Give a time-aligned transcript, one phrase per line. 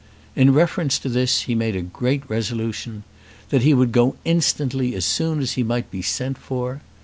[0.35, 3.03] In reference to this he made a great resolution,
[3.49, 6.81] that he would go instantly as soon as he might be sent for.